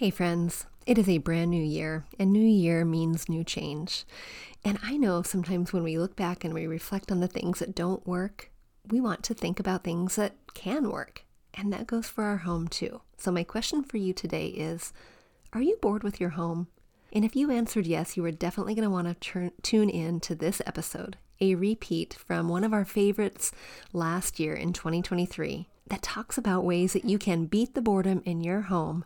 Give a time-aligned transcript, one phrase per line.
[0.00, 0.64] Hey, friends.
[0.86, 4.06] It is a brand new year, and new year means new change.
[4.64, 7.74] And I know sometimes when we look back and we reflect on the things that
[7.74, 8.50] don't work,
[8.88, 11.26] we want to think about things that can work.
[11.52, 13.02] And that goes for our home too.
[13.18, 14.94] So, my question for you today is
[15.52, 16.68] Are you bored with your home?
[17.12, 20.18] And if you answered yes, you are definitely going to want to turn, tune in
[20.20, 23.52] to this episode, a repeat from one of our favorites
[23.92, 28.40] last year in 2023, that talks about ways that you can beat the boredom in
[28.40, 29.04] your home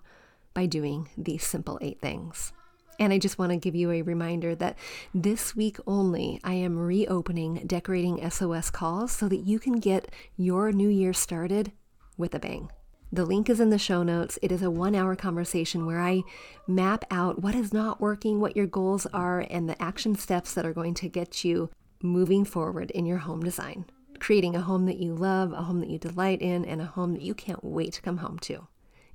[0.55, 2.52] by doing these simple eight things.
[2.98, 4.79] And I just want to give you a reminder that
[5.12, 10.70] this week only, I am reopening Decorating SOS calls so that you can get your
[10.70, 11.73] new year started
[12.16, 12.70] with a bang.
[13.12, 14.38] The link is in the show notes.
[14.43, 16.23] It is a one hour conversation where I
[16.66, 20.66] map out what is not working, what your goals are, and the action steps that
[20.66, 21.71] are going to get you
[22.02, 23.87] moving forward in your home design,
[24.18, 27.12] creating a home that you love, a home that you delight in, and a home
[27.12, 28.66] that you can't wait to come home to.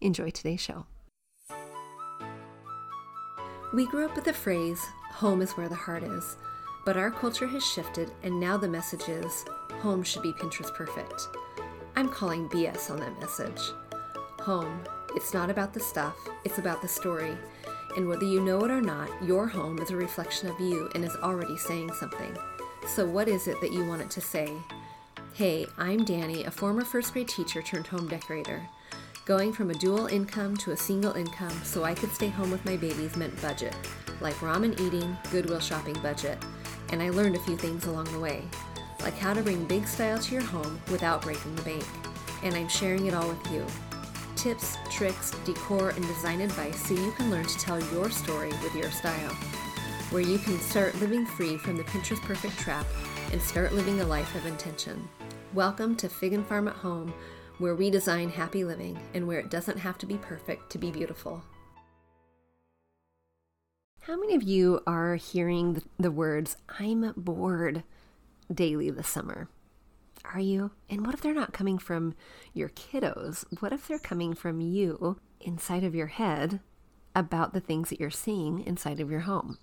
[0.01, 0.85] Enjoy today's show.
[3.71, 6.37] We grew up with the phrase, home is where the heart is,
[6.85, 9.45] but our culture has shifted and now the message is,
[9.81, 11.27] home should be Pinterest perfect.
[11.95, 13.61] I'm calling BS on that message.
[14.39, 14.83] Home,
[15.15, 17.37] it's not about the stuff, it's about the story.
[17.95, 21.05] And whether you know it or not, your home is a reflection of you and
[21.05, 22.35] is already saying something.
[22.87, 24.51] So, what is it that you want it to say?
[25.33, 28.67] Hey, I'm Dani, a former first grade teacher turned home decorator.
[29.29, 32.65] Going from a dual income to a single income so I could stay home with
[32.65, 33.75] my babies meant budget,
[34.21, 36.43] like ramen eating, Goodwill shopping budget,
[36.89, 38.41] and I learned a few things along the way,
[39.03, 41.85] like how to bring big style to your home without breaking the bank.
[42.41, 43.63] And I'm sharing it all with you.
[44.35, 48.73] Tips, tricks, decor, and design advice so you can learn to tell your story with
[48.73, 49.35] your style.
[50.09, 52.87] Where you can start living free from the Pinterest perfect trap
[53.31, 55.07] and start living a life of intention.
[55.53, 57.13] Welcome to Fig and Farm at Home
[57.59, 60.91] where we design happy living and where it doesn't have to be perfect to be
[60.91, 61.43] beautiful.
[64.01, 67.83] How many of you are hearing the, words, I'm bored,
[68.51, 69.49] daily this summer?
[70.33, 70.71] Are you?
[70.89, 72.15] And what if they're not coming from
[72.53, 73.45] your kiddos?
[73.59, 76.59] What if they're coming from you inside of your head
[77.15, 79.59] about the things that you're seeing inside of your home?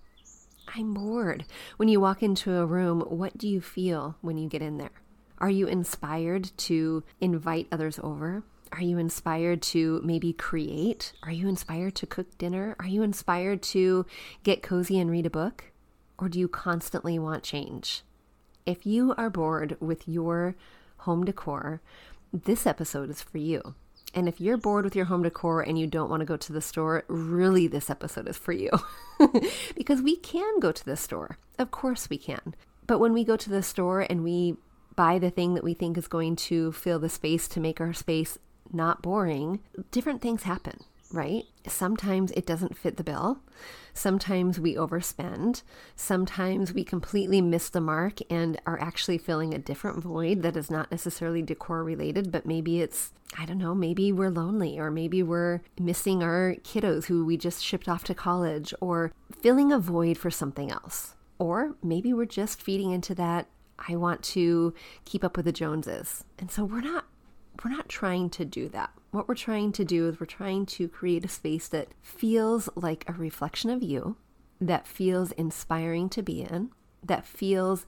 [0.74, 1.44] I'm bored.
[1.76, 4.90] When you walk into a room, what do you feel when you get in there?
[5.38, 8.42] Are you inspired to invite others over?
[8.72, 11.12] Are you inspired to maybe create?
[11.22, 12.74] Are you inspired to cook dinner?
[12.80, 14.06] Are you inspired to
[14.42, 15.64] get cozy and read a book?
[16.18, 18.02] Or do you constantly want change?
[18.64, 20.56] If you are bored with your
[20.98, 21.80] home decor,
[22.32, 23.74] this episode is for you.
[24.14, 26.52] And if you're bored with your home decor and you don't want to go to
[26.52, 28.70] the store, really, this episode is for you.
[29.76, 31.38] because we can go to the store.
[31.58, 32.54] Of course, we can.
[32.86, 34.56] But when we go to the store and we
[34.96, 37.92] buy the thing that we think is going to fill the space to make our
[37.92, 38.38] space
[38.72, 40.80] not boring, different things happen,
[41.12, 41.44] right?
[41.66, 43.40] Sometimes it doesn't fit the bill.
[43.92, 45.62] Sometimes we overspend.
[45.94, 50.70] Sometimes we completely miss the mark and are actually filling a different void that is
[50.70, 55.22] not necessarily decor related, but maybe it's, I don't know, maybe we're lonely or maybe
[55.22, 60.18] we're missing our kiddos who we just shipped off to college or filling a void
[60.18, 61.14] for something else.
[61.38, 63.46] Or maybe we're just feeding into that
[63.78, 66.24] I want to keep up with the Joneses.
[66.38, 67.06] And so we're not
[67.64, 68.90] we're not trying to do that.
[69.12, 73.04] What we're trying to do is we're trying to create a space that feels like
[73.08, 74.16] a reflection of you,
[74.60, 76.70] that feels inspiring to be in,
[77.02, 77.86] that feels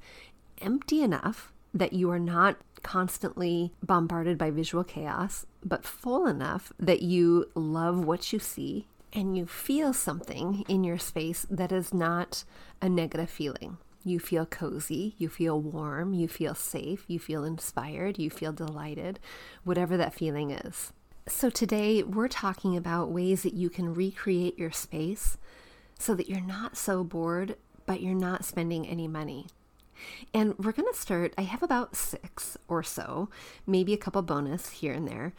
[0.62, 7.02] empty enough that you are not constantly bombarded by visual chaos, but full enough that
[7.02, 12.44] you love what you see and you feel something in your space that is not
[12.80, 13.78] a negative feeling.
[14.04, 19.18] You feel cozy, you feel warm, you feel safe, you feel inspired, you feel delighted,
[19.64, 20.92] whatever that feeling is.
[21.26, 25.36] So, today we're talking about ways that you can recreate your space
[25.98, 29.46] so that you're not so bored, but you're not spending any money.
[30.32, 33.28] And we're going to start, I have about six or so,
[33.66, 35.32] maybe a couple bonus here and there,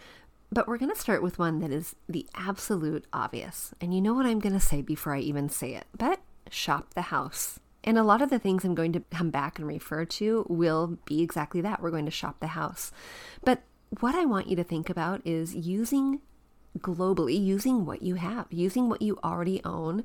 [0.52, 3.74] but we're going to start with one that is the absolute obvious.
[3.80, 6.20] And you know what I'm going to say before I even say it, but
[6.50, 7.60] shop the house.
[7.84, 10.98] And a lot of the things I'm going to come back and refer to will
[11.06, 11.82] be exactly that.
[11.82, 12.92] We're going to shop the house.
[13.44, 13.64] But
[14.00, 16.20] what I want you to think about is using
[16.78, 20.04] globally, using what you have, using what you already own,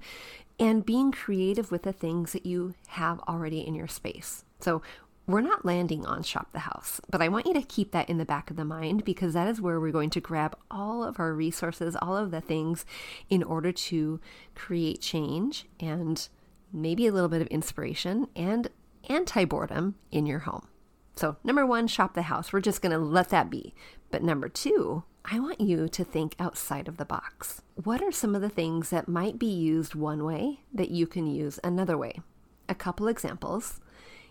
[0.58, 4.44] and being creative with the things that you have already in your space.
[4.60, 4.82] So,
[5.26, 8.18] we're not landing on shop the house, but I want you to keep that in
[8.18, 11.18] the back of the mind because that is where we're going to grab all of
[11.18, 12.84] our resources, all of the things
[13.30, 14.20] in order to
[14.54, 16.28] create change and
[16.74, 18.68] maybe a little bit of inspiration and
[19.08, 20.68] anti boredom in your home.
[21.16, 22.52] So, number one, shop the house.
[22.52, 23.72] We're just going to let that be.
[24.10, 27.62] But number two, I want you to think outside of the box.
[27.82, 31.26] What are some of the things that might be used one way that you can
[31.26, 32.20] use another way?
[32.68, 33.80] A couple examples.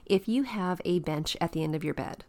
[0.06, 2.26] If you have a bench at the end of your bed,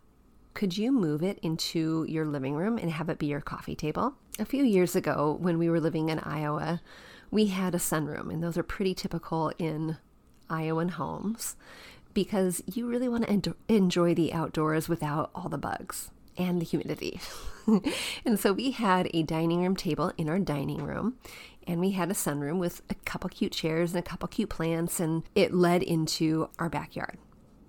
[0.55, 4.15] could you move it into your living room and have it be your coffee table?
[4.39, 6.81] A few years ago, when we were living in Iowa,
[7.33, 9.97] we had a sunroom, and those are pretty typical in
[10.51, 11.57] Iowan homes
[12.13, 17.21] because you really want to enjoy the outdoors without all the bugs and the humidity.
[18.25, 21.15] and so we had a dining room table in our dining room,
[21.67, 25.01] and we had a sunroom with a couple cute chairs and a couple cute plants,
[25.01, 27.19] and it led into our backyard.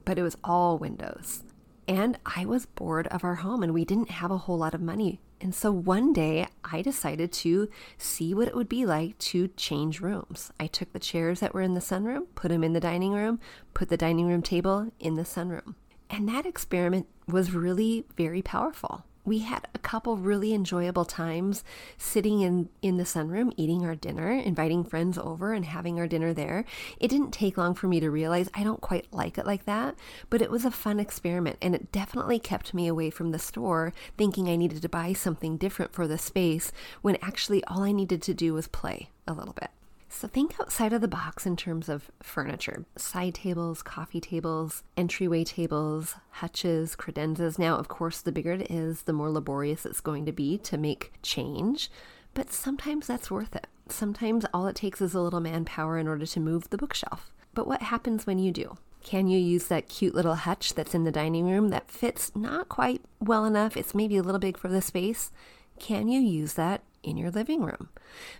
[0.04, 1.44] But it was all windows.
[1.88, 4.82] And I was bored of our home, and we didn't have a whole lot of
[4.82, 5.20] money.
[5.40, 10.00] And so one day I decided to see what it would be like to change
[10.00, 10.52] rooms.
[10.60, 13.40] I took the chairs that were in the sunroom, put them in the dining room,
[13.74, 15.76] put the dining room table in the sunroom.
[16.10, 21.64] And that experiment was really very powerful we had a couple really enjoyable times
[21.98, 26.34] sitting in in the sunroom eating our dinner inviting friends over and having our dinner
[26.34, 26.66] there.
[27.00, 29.96] It didn't take long for me to realize i don't quite like it like that
[30.30, 33.94] but it was a fun experiment and it definitely kept me away from the store
[34.18, 36.72] thinking i needed to buy something different for the space
[37.02, 39.70] when actually all i needed to do was play a little bit
[40.10, 45.44] so think outside of the box in terms of furniture side tables, coffee tables, entryway
[45.44, 47.60] tables, hutches, credenzas.
[47.60, 50.78] Now, of course, the bigger it is, the more laborious it's going to be to
[50.78, 51.90] make change,
[52.34, 53.68] but sometimes that's worth it.
[53.90, 57.32] Sometimes all it takes is a little manpower in order to move the bookshelf.
[57.54, 58.78] But what happens when you do?
[59.04, 62.70] Can you use that cute little hutch that's in the dining room that fits not
[62.70, 63.78] quite well enough?
[63.78, 65.32] It's maybe a little big for the space.
[65.80, 67.90] Can you use that in your living room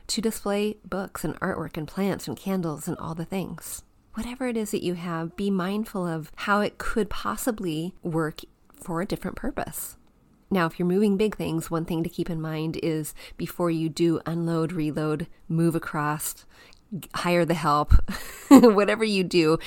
[0.08, 3.84] to display books and artwork and plants and candles and all the things.
[4.16, 8.42] Whatever it is that you have, be mindful of how it could possibly work
[8.82, 9.98] for a different purpose.
[10.50, 13.90] Now, if you're moving big things, one thing to keep in mind is before you
[13.90, 16.46] do unload, reload, move across,
[17.14, 17.94] hire the help,
[18.50, 19.58] whatever you do,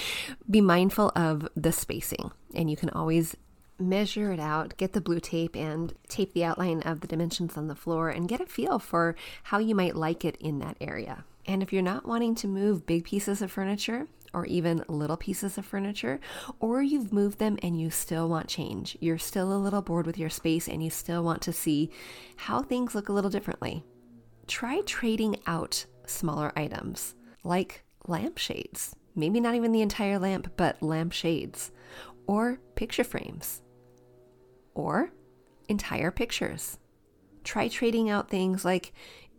[0.48, 2.30] be mindful of the spacing.
[2.54, 3.36] And you can always
[3.78, 7.68] measure it out, get the blue tape and tape the outline of the dimensions on
[7.68, 9.14] the floor and get a feel for
[9.44, 11.24] how you might like it in that area.
[11.46, 15.58] And if you're not wanting to move big pieces of furniture, or even little pieces
[15.58, 16.20] of furniture,
[16.60, 18.96] or you've moved them and you still want change.
[19.00, 21.90] You're still a little bored with your space and you still want to see
[22.36, 23.84] how things look a little differently.
[24.46, 27.14] Try trading out smaller items
[27.44, 28.94] like lampshades.
[29.14, 31.72] Maybe not even the entire lamp, but lampshades
[32.26, 33.62] or picture frames
[34.78, 35.10] or
[35.68, 36.78] entire pictures.
[37.44, 38.92] Try trading out things like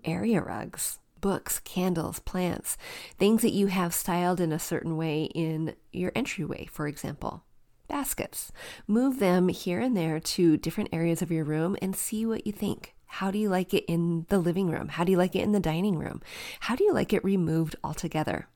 [0.03, 2.77] area rugs, books, candles, plants,
[3.17, 7.43] things that you have styled in a certain way in your entryway, for example.
[7.87, 8.51] Baskets.
[8.85, 12.53] Move them here and there to different areas of your room and see what you
[12.53, 12.93] think.
[13.05, 14.89] How do you like it in the living room?
[14.89, 16.21] How do you like it in the dining room?
[16.59, 18.47] How do you like it removed altogether?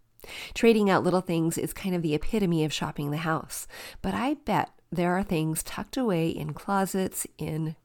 [0.54, 3.68] Trading out little things is kind of the epitome of shopping the house,
[4.02, 7.76] but I bet there are things tucked away in closets, in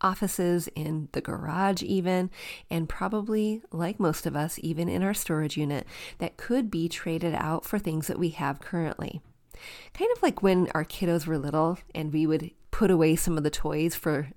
[0.00, 2.30] offices, in the garage, even,
[2.70, 5.86] and probably, like most of us, even in our storage unit,
[6.18, 9.20] that could be traded out for things that we have currently.
[9.94, 13.44] Kind of like when our kiddos were little and we would put away some of
[13.44, 14.28] the toys for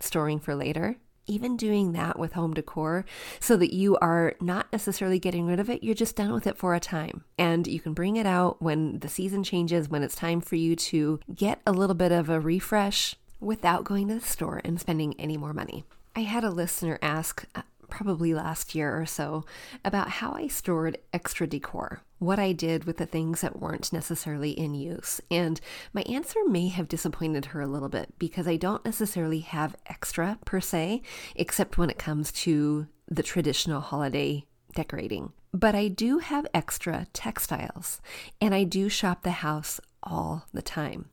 [0.00, 0.96] storing for later
[1.26, 3.04] even doing that with home decor
[3.40, 6.56] so that you are not necessarily getting rid of it, you're just done with it
[6.56, 7.24] for a time.
[7.38, 10.76] And you can bring it out when the season changes, when it's time for you
[10.76, 15.18] to get a little bit of a refresh without going to the store and spending
[15.18, 15.84] any more money.
[16.14, 17.44] I had a listener ask
[17.92, 19.44] probably last year or so
[19.84, 24.52] about how I stored extra decor, what I did with the things that weren't necessarily
[24.52, 25.20] in use.
[25.30, 25.60] And
[25.92, 30.38] my answer may have disappointed her a little bit because I don't necessarily have extra
[30.46, 31.02] per se,
[31.36, 35.34] except when it comes to the traditional holiday decorating.
[35.52, 38.00] But I do have extra textiles,
[38.40, 41.10] and I do shop the house all the time.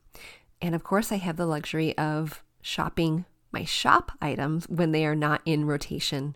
[0.61, 5.15] And of course, I have the luxury of shopping my shop items when they are
[5.15, 6.35] not in rotation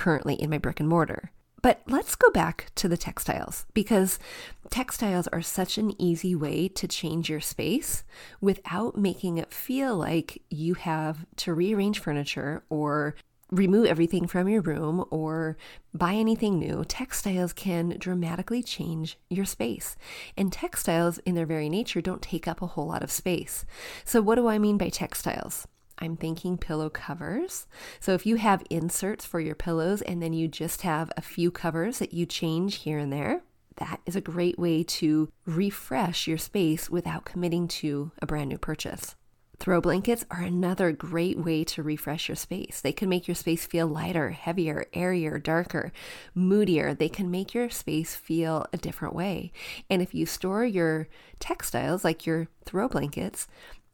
[0.00, 1.30] currently in my brick and mortar.
[1.62, 4.18] But let's go back to the textiles because
[4.70, 8.02] textiles are such an easy way to change your space
[8.40, 13.14] without making it feel like you have to rearrange furniture or
[13.50, 15.58] remove everything from your room or
[15.92, 16.82] buy anything new.
[16.86, 19.98] Textiles can dramatically change your space.
[20.38, 23.66] And textiles, in their very nature, don't take up a whole lot of space.
[24.06, 25.66] So, what do I mean by textiles?
[26.00, 27.66] I'm thinking pillow covers.
[28.00, 31.50] So if you have inserts for your pillows and then you just have a few
[31.50, 33.42] covers that you change here and there,
[33.76, 38.58] that is a great way to refresh your space without committing to a brand new
[38.58, 39.14] purchase.
[39.60, 42.80] Throw blankets are another great way to refresh your space.
[42.80, 45.92] They can make your space feel lighter, heavier, airier, darker,
[46.34, 46.94] moodier.
[46.94, 49.52] They can make your space feel a different way.
[49.90, 51.08] And if you store your
[51.40, 53.48] textiles, like your throw blankets,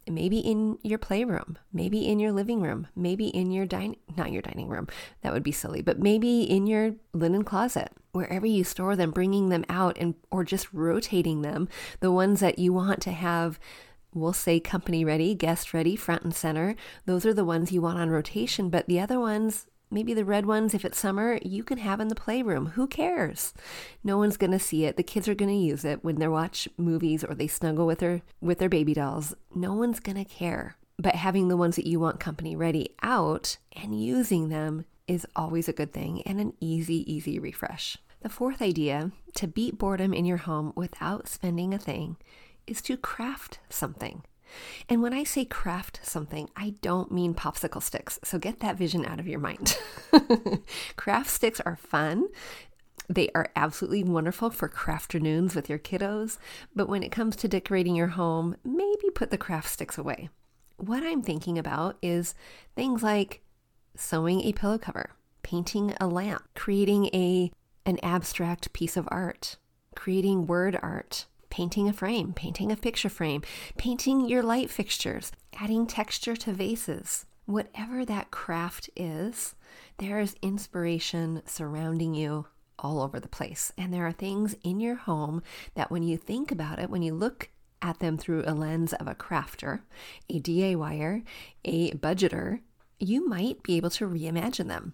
[0.08, 4.42] maybe in your playroom, maybe in your living room, maybe in your dining, not your
[4.42, 4.86] dining room,
[5.22, 9.48] that would be silly, but maybe in your linen closet, wherever you store them, bringing
[9.48, 11.68] them out and, or just rotating them,
[12.00, 13.58] the ones that you want to have
[14.16, 16.74] we'll say company ready, guest ready, front and center.
[17.04, 20.46] Those are the ones you want on rotation, but the other ones, maybe the red
[20.46, 22.66] ones, if it's summer, you can have in the playroom.
[22.66, 23.54] Who cares?
[24.02, 24.96] No one's going to see it.
[24.96, 28.00] The kids are going to use it when they watch movies or they snuggle with
[28.00, 29.34] their with their baby dolls.
[29.54, 30.76] No one's going to care.
[30.98, 35.68] But having the ones that you want company ready out and using them is always
[35.68, 37.98] a good thing and an easy, easy refresh.
[38.22, 42.16] The fourth idea to beat boredom in your home without spending a thing
[42.66, 44.22] is to craft something.
[44.88, 48.18] And when I say craft something, I don't mean popsicle sticks.
[48.24, 49.78] So get that vision out of your mind.
[50.96, 52.28] craft sticks are fun.
[53.08, 56.38] They are absolutely wonderful for craft afternoons with your kiddos.
[56.74, 60.30] But when it comes to decorating your home, maybe put the craft sticks away.
[60.78, 62.34] What I'm thinking about is
[62.74, 63.40] things like
[63.94, 65.10] sewing a pillow cover,
[65.42, 67.52] painting a lamp, creating a
[67.86, 69.58] an abstract piece of art,
[69.94, 71.26] creating word art,
[71.56, 73.40] painting a frame, painting a picture frame,
[73.78, 77.24] painting your light fixtures, adding texture to vases.
[77.46, 79.54] Whatever that craft is,
[79.96, 82.46] there is inspiration surrounding you
[82.78, 83.72] all over the place.
[83.78, 85.42] And there are things in your home
[85.76, 87.48] that when you think about it, when you look
[87.80, 89.80] at them through a lens of a crafter,
[90.28, 91.22] a DIYer,
[91.64, 92.60] a budgeter,
[92.98, 94.92] you might be able to reimagine them.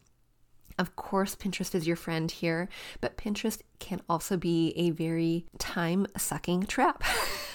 [0.82, 2.68] Of course, Pinterest is your friend here,
[3.00, 7.04] but Pinterest can also be a very time sucking trap,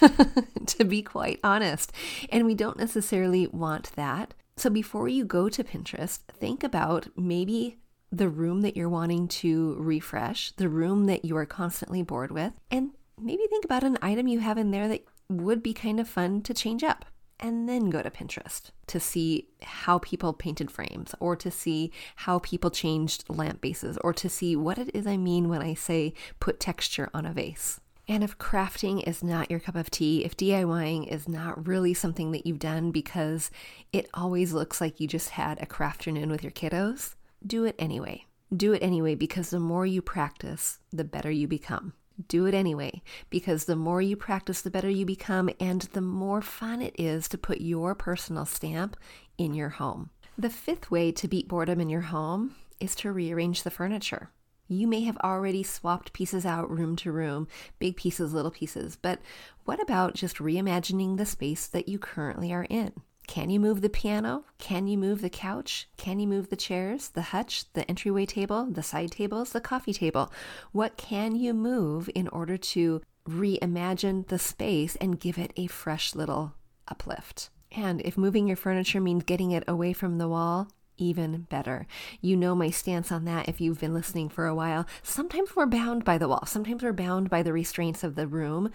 [0.66, 1.92] to be quite honest.
[2.30, 4.32] And we don't necessarily want that.
[4.56, 7.76] So before you go to Pinterest, think about maybe
[8.10, 12.54] the room that you're wanting to refresh, the room that you are constantly bored with,
[12.70, 16.08] and maybe think about an item you have in there that would be kind of
[16.08, 17.04] fun to change up
[17.40, 22.38] and then go to Pinterest to see how people painted frames or to see how
[22.38, 26.14] people changed lamp bases or to see what it is I mean when I say
[26.40, 27.80] put texture on a vase.
[28.10, 32.32] And if crafting is not your cup of tea, if DIYing is not really something
[32.32, 33.50] that you've done because
[33.92, 37.16] it always looks like you just had a craft afternoon with your kiddos,
[37.46, 38.24] do it anyway.
[38.56, 41.92] Do it anyway because the more you practice, the better you become
[42.26, 46.42] do it anyway because the more you practice, the better you become, and the more
[46.42, 48.96] fun it is to put your personal stamp
[49.36, 50.10] in your home.
[50.36, 54.30] The fifth way to beat boredom in your home is to rearrange the furniture.
[54.68, 57.48] You may have already swapped pieces out room to room,
[57.78, 59.20] big pieces, little pieces, but
[59.64, 62.92] what about just reimagining the space that you currently are in?
[63.28, 64.44] Can you move the piano?
[64.58, 65.86] Can you move the couch?
[65.98, 69.92] Can you move the chairs, the hutch, the entryway table, the side tables, the coffee
[69.92, 70.32] table?
[70.72, 76.14] What can you move in order to reimagine the space and give it a fresh
[76.14, 76.54] little
[76.88, 77.50] uplift?
[77.70, 81.86] And if moving your furniture means getting it away from the wall, even better.
[82.22, 84.86] You know my stance on that if you've been listening for a while.
[85.02, 88.70] Sometimes we're bound by the wall, sometimes we're bound by the restraints of the room.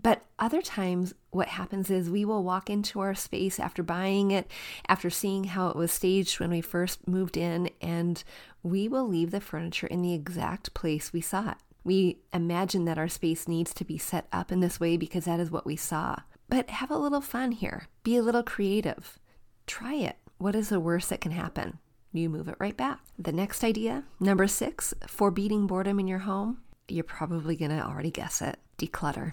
[0.00, 4.50] But other times, what happens is we will walk into our space after buying it,
[4.88, 8.22] after seeing how it was staged when we first moved in, and
[8.62, 11.56] we will leave the furniture in the exact place we saw it.
[11.82, 15.40] We imagine that our space needs to be set up in this way because that
[15.40, 16.16] is what we saw.
[16.48, 19.18] But have a little fun here, be a little creative.
[19.66, 20.16] Try it.
[20.38, 21.78] What is the worst that can happen?
[22.12, 23.00] You move it right back.
[23.18, 28.10] The next idea, number six, for beating boredom in your home, you're probably to already
[28.10, 29.32] guess it declutter.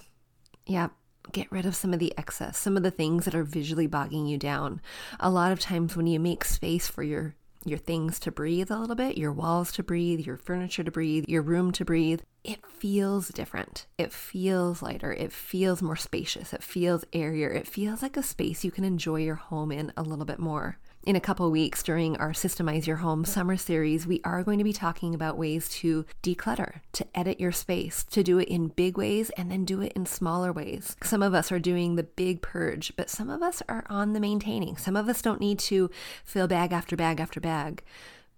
[0.66, 0.90] Yeah,
[1.32, 4.28] get rid of some of the excess, some of the things that are visually bogging
[4.28, 4.82] you down.
[5.20, 8.78] A lot of times when you make space for your your things to breathe a
[8.78, 12.66] little bit, your walls to breathe, your furniture to breathe, your room to breathe, it
[12.66, 13.88] feels different.
[13.98, 15.14] It feels lighter.
[15.14, 16.52] It feels more spacious.
[16.52, 17.50] It feels airier.
[17.50, 20.78] It feels like a space you can enjoy your home in a little bit more.
[21.06, 24.64] In a couple weeks during our Systemize Your Home summer series, we are going to
[24.64, 28.98] be talking about ways to declutter, to edit your space, to do it in big
[28.98, 30.96] ways and then do it in smaller ways.
[31.04, 34.22] Some of us are doing the big purge, but some of us are on the
[34.22, 34.78] maintaining.
[34.78, 35.90] Some of us don't need to
[36.24, 37.84] fill bag after bag after bag.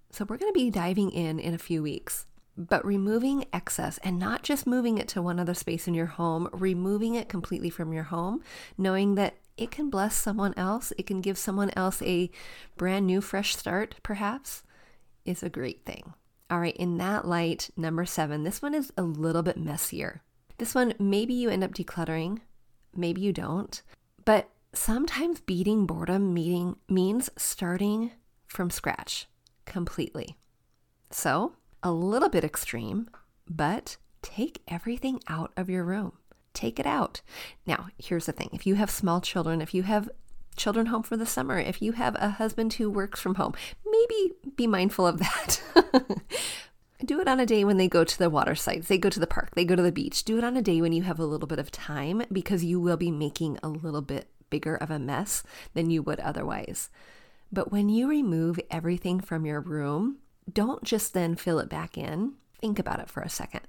[0.09, 2.25] So we're going to be diving in in a few weeks
[2.57, 6.47] but removing excess and not just moving it to one other space in your home,
[6.53, 8.41] removing it completely from your home,
[8.77, 12.29] knowing that it can bless someone else, it can give someone else a
[12.77, 14.63] brand new, fresh start, perhaps,
[15.25, 16.13] is a great thing.
[16.49, 20.21] All right, in that light, number seven, this one is a little bit messier.
[20.57, 22.39] This one, maybe you end up decluttering,
[22.95, 23.81] maybe you don't,
[24.25, 28.11] but sometimes beating boredom meeting means starting
[28.47, 29.27] from scratch
[29.65, 30.37] completely.
[31.09, 33.09] So, a little bit extreme,
[33.49, 36.13] but take everything out of your room.
[36.55, 37.21] Take it out.
[37.67, 40.09] Now, here's the thing if you have small children, if you have
[40.55, 43.53] children home for the summer, if you have a husband who works from home,
[43.85, 45.61] maybe be mindful of that.
[47.05, 49.19] Do it on a day when they go to the water sites, they go to
[49.19, 50.23] the park, they go to the beach.
[50.23, 52.79] Do it on a day when you have a little bit of time because you
[52.79, 55.43] will be making a little bit bigger of a mess
[55.73, 56.89] than you would otherwise.
[57.51, 60.19] But when you remove everything from your room,
[60.51, 62.35] don't just then fill it back in.
[62.61, 63.67] Think about it for a second.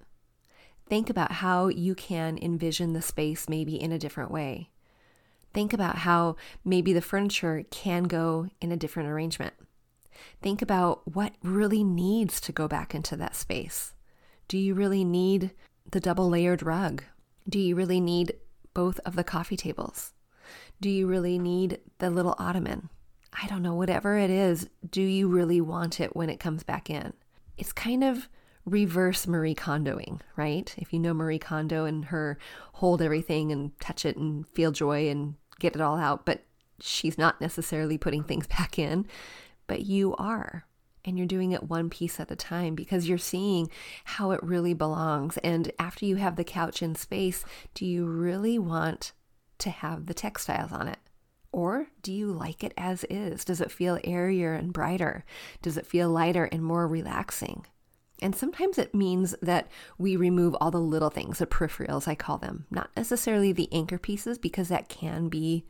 [0.88, 4.70] Think about how you can envision the space maybe in a different way.
[5.52, 9.54] Think about how maybe the furniture can go in a different arrangement.
[10.40, 13.94] Think about what really needs to go back into that space.
[14.48, 15.52] Do you really need
[15.90, 17.02] the double layered rug?
[17.48, 18.34] Do you really need
[18.74, 20.12] both of the coffee tables?
[20.80, 22.90] Do you really need the little ottoman?
[23.32, 26.88] I don't know, whatever it is, do you really want it when it comes back
[26.88, 27.12] in?
[27.58, 28.28] It's kind of
[28.66, 30.74] reverse Marie Kondoing, right?
[30.76, 32.36] If you know Marie Kondo and her
[32.74, 36.42] hold everything and touch it and feel joy and get it all out, but
[36.80, 39.06] she's not necessarily putting things back in,
[39.66, 40.66] but you are.
[41.04, 43.70] And you're doing it one piece at a time because you're seeing
[44.04, 45.36] how it really belongs.
[45.38, 47.44] And after you have the couch in space,
[47.74, 49.12] do you really want
[49.58, 50.98] to have the textiles on it?
[51.52, 53.44] Or do you like it as is?
[53.44, 55.24] Does it feel airier and brighter?
[55.62, 57.64] Does it feel lighter and more relaxing?
[58.22, 59.68] And sometimes it means that
[59.98, 63.98] we remove all the little things, the peripherals, I call them, not necessarily the anchor
[63.98, 65.66] pieces, because that can be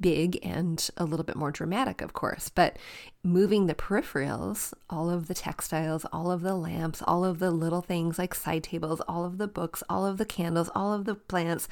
[0.00, 2.76] big and a little bit more dramatic, of course, but
[3.22, 7.82] moving the peripherals, all of the textiles, all of the lamps, all of the little
[7.82, 11.14] things like side tables, all of the books, all of the candles, all of the
[11.14, 11.68] plants,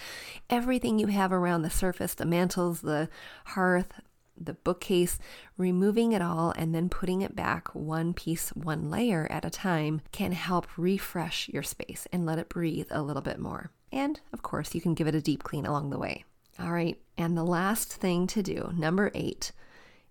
[0.49, 3.09] everything you have around the surface, the mantles, the
[3.47, 4.01] hearth,
[4.37, 5.19] the bookcase,
[5.57, 10.01] removing it all and then putting it back one piece, one layer at a time
[10.13, 13.71] can help refresh your space and let it breathe a little bit more.
[13.93, 16.25] And of course, you can give it a deep clean along the way.
[16.59, 16.99] All right.
[17.17, 19.53] And the last thing to do, number eight,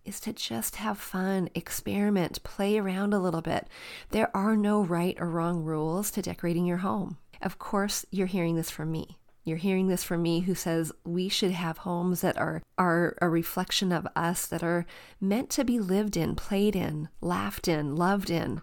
[0.06, 3.67] is to just have fun, experiment, play around a little bit.
[4.10, 7.17] There are no right or wrong rules to decorating your home.
[7.41, 9.17] Of course, you're hearing this from me.
[9.45, 13.27] You're hearing this from me who says we should have homes that are, are a
[13.27, 14.86] reflection of us, that are
[15.19, 18.62] meant to be lived in, played in, laughed in, loved in.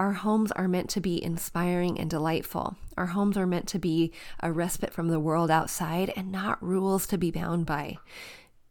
[0.00, 2.76] Our homes are meant to be inspiring and delightful.
[2.98, 7.06] Our homes are meant to be a respite from the world outside and not rules
[7.06, 7.96] to be bound by.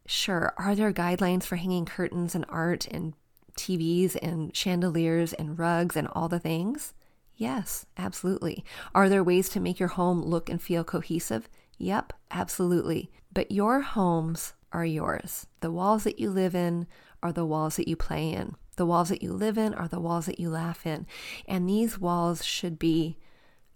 [0.05, 3.13] Sure, are there guidelines for hanging curtains and art and
[3.57, 6.93] TVs and chandeliers and rugs and all the things?
[7.35, 8.63] Yes, absolutely.
[8.93, 11.49] Are there ways to make your home look and feel cohesive?
[11.77, 13.11] Yep, absolutely.
[13.33, 15.45] But your homes are yours.
[15.59, 16.87] The walls that you live in
[17.21, 18.55] are the walls that you play in.
[18.77, 21.05] The walls that you live in are the walls that you laugh in.
[21.47, 23.17] And these walls should be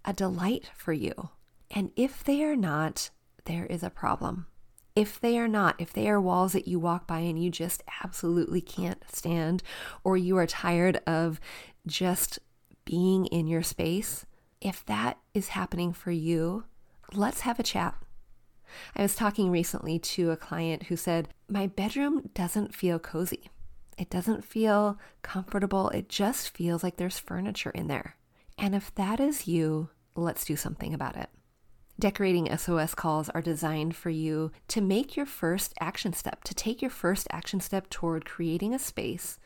[0.06, 1.30] a delight for you.
[1.72, 3.10] And if they are not,
[3.46, 4.48] there is a problem.
[4.96, 7.84] If they are not, if they are walls that you walk by and you just
[8.04, 9.64] absolutely can't stand,
[10.04, 11.40] or you are tired of
[11.88, 12.40] just
[12.90, 14.26] being in your space,
[14.62, 16.64] if that is happening for you,
[17.14, 17.96] let's have a chat.
[18.96, 23.52] I was talking recently to a client who said, My bedroom doesn't feel cozy.
[23.98, 25.90] It doesn't feel comfortable.
[25.90, 28.16] It just feels like there's furniture in there.
[28.58, 31.30] And if that is you, let's do something about it.
[32.00, 36.82] Decorating SOS calls are designed for you to make your first action step, to take
[36.82, 39.38] your first action step toward creating a space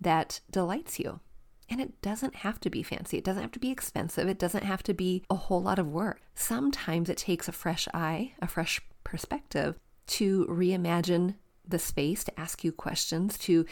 [0.00, 1.20] that delights you.
[1.68, 3.18] And it doesn't have to be fancy.
[3.18, 4.28] It doesn't have to be expensive.
[4.28, 6.20] It doesn't have to be a whole lot of work.
[6.34, 9.76] Sometimes it takes a fresh eye, a fresh perspective
[10.06, 11.34] to reimagine
[11.66, 13.66] the space to ask you questions, to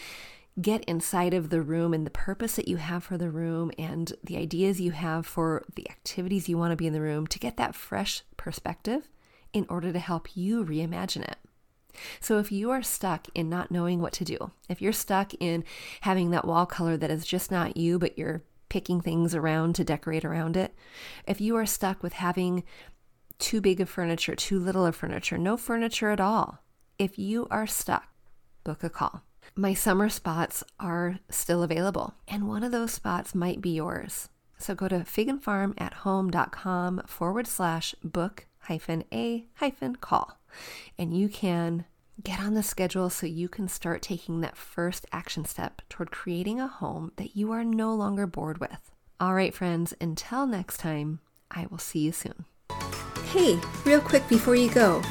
[0.60, 4.12] get inside of the room and the purpose that you have for the room and
[4.22, 7.38] the ideas you have for the activities you want to be in the room, to
[7.38, 9.08] get that fresh perspective
[9.52, 11.38] in order to help you reimagine it.
[12.20, 15.64] So, if you are stuck in not knowing what to do, if you're stuck in
[16.02, 19.84] having that wall color that is just not you, but you're picking things around to
[19.84, 20.74] decorate around it,
[21.26, 22.64] if you are stuck with having
[23.38, 26.58] too big of furniture, too little of furniture, no furniture at all,
[26.98, 28.08] if you are stuck,
[28.62, 29.22] book a call.
[29.54, 34.30] My summer spots are still available, and one of those spots might be yours.
[34.58, 40.38] So go to figandfarmathome.com forward slash book hyphen a hyphen call,
[40.98, 41.84] and you can
[42.22, 46.60] Get on the schedule so you can start taking that first action step toward creating
[46.60, 48.92] a home that you are no longer bored with.
[49.18, 51.18] All right, friends, until next time,
[51.50, 52.44] I will see you soon.
[53.32, 55.02] Hey, real quick before you go,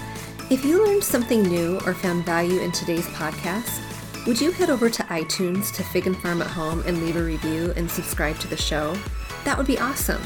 [0.50, 3.82] if you learned something new or found value in today's podcast,
[4.26, 7.24] would you head over to iTunes to Fig and Farm at Home and leave a
[7.24, 8.96] review and subscribe to the show?
[9.44, 10.22] That would be awesome.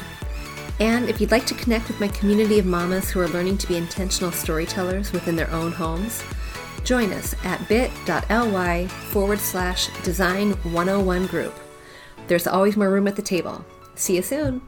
[0.78, 3.66] And if you'd like to connect with my community of mamas who are learning to
[3.66, 6.22] be intentional storytellers within their own homes,
[6.84, 11.54] join us at bit.ly forward slash design 101 group.
[12.26, 13.64] There's always more room at the table.
[13.94, 14.62] See you soon.